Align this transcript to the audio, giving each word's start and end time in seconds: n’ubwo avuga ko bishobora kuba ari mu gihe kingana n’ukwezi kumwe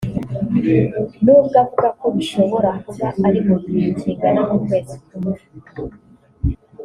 n’ubwo 1.23 1.55
avuga 1.63 1.89
ko 1.99 2.05
bishobora 2.15 2.69
kuba 2.85 3.07
ari 3.27 3.39
mu 3.47 3.55
gihe 3.65 3.87
kingana 3.99 4.41
n’ukwezi 4.47 4.95
kumwe 5.05 5.37